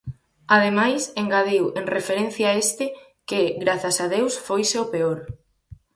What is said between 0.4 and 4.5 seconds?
Ademais, engadiu en referencia a este que, "grazas a deus